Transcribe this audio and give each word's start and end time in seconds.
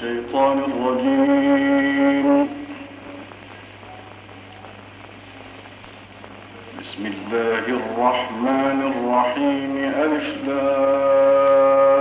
الشيطان 0.00 0.58
الرجيم. 0.58 2.28
بسم 6.80 7.06
الله 7.06 7.64
الرحمن 7.80 8.78
الرحيم. 8.92 9.74
ألف 10.04 10.28
لام. 10.46 11.99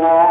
war. 0.00 0.27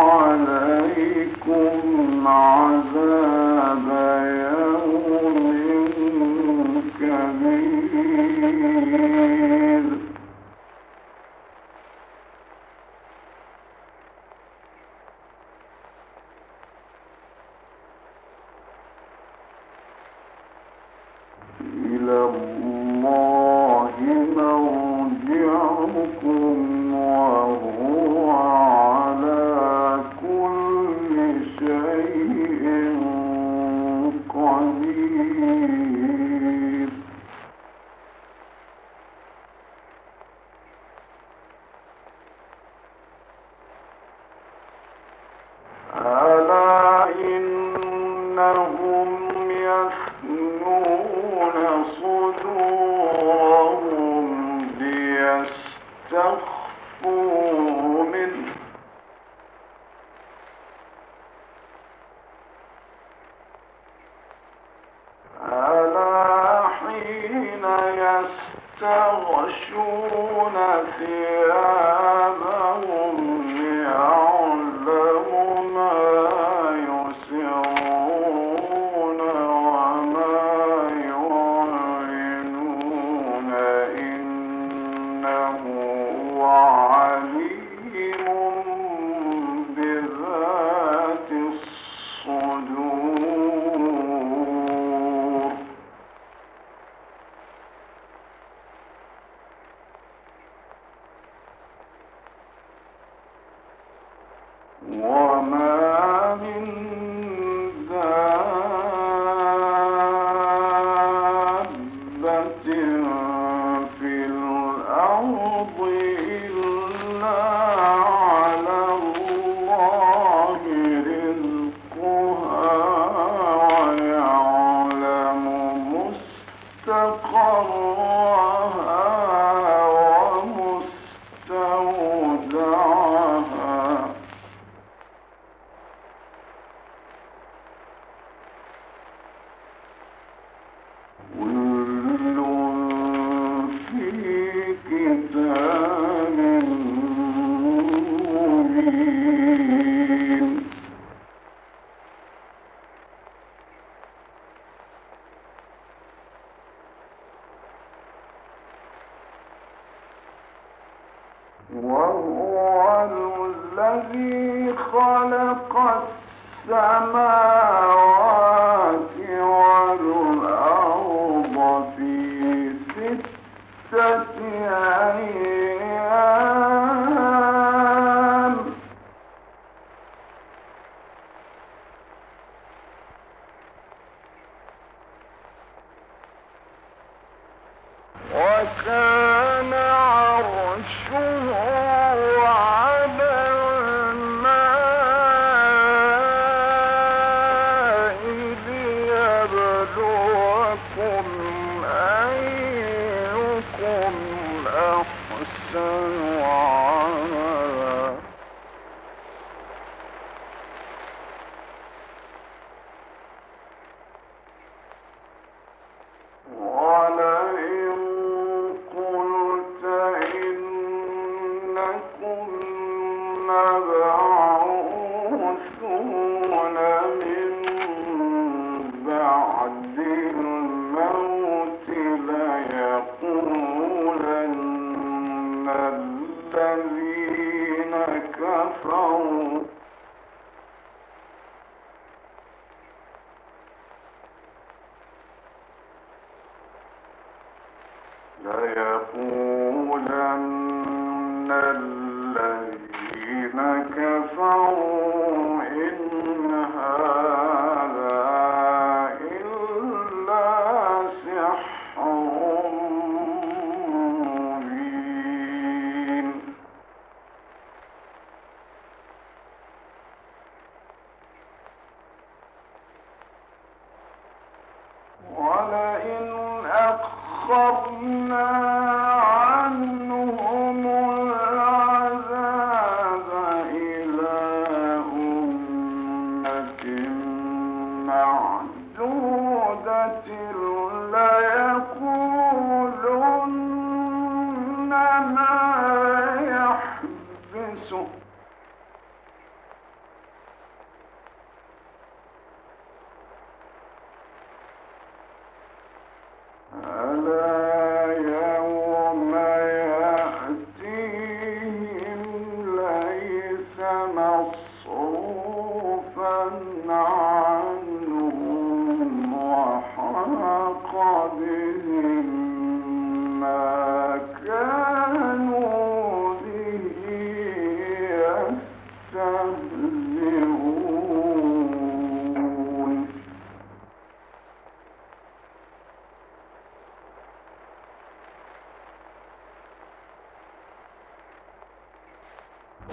كفروا 238.36 239.60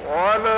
Order! 0.02 0.53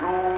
no 0.00 0.31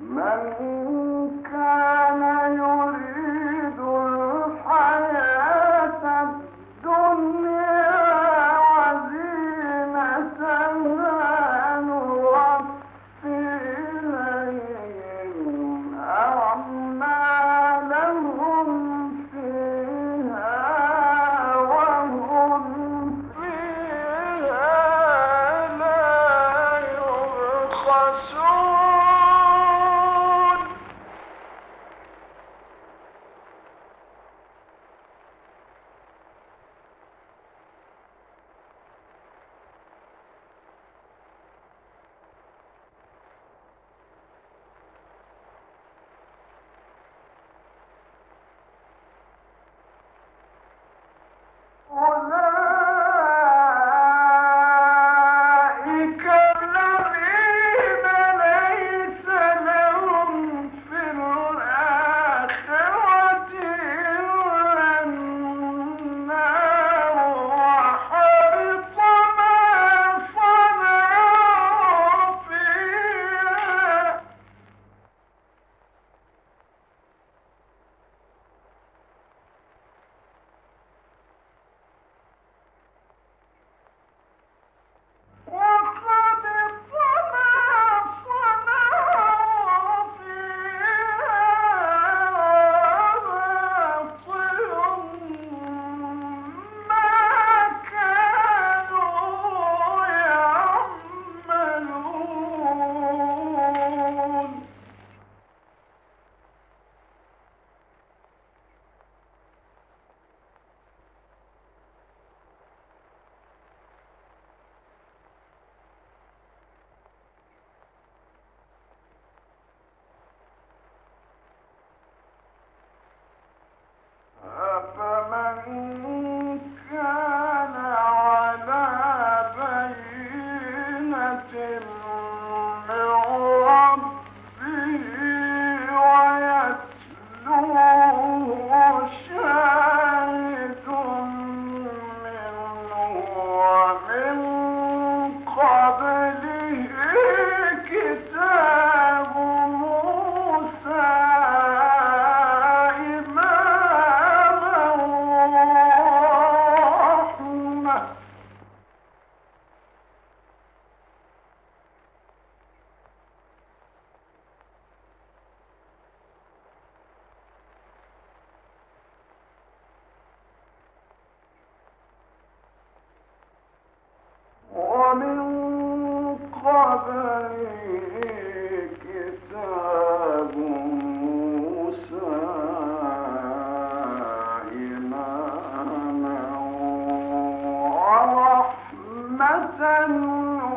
من 0.00 0.93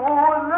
أولئك 0.07 0.56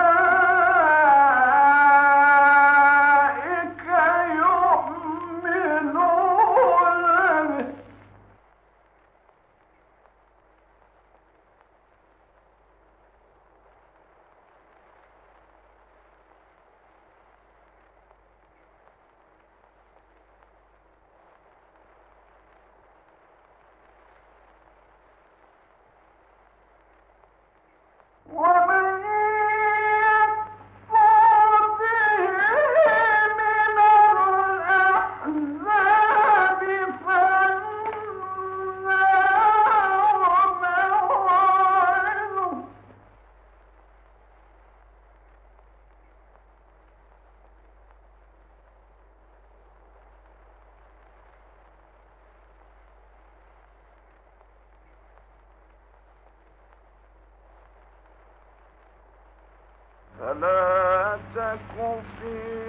confia. 61.57 62.68